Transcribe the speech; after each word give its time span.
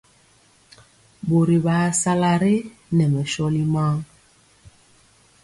Ɓori 1.27 1.57
ɓaa 1.65 1.85
sala 2.01 2.31
re 2.41 2.53
nɛ 2.95 3.03
mɛ 3.13 3.21
sɔli 3.33 3.63
maŋ. 3.73 3.95